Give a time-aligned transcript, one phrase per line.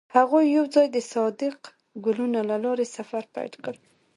[0.15, 1.57] هغوی یوځای د صادق
[2.05, 3.75] ګلونه له لارې سفر پیل کړ.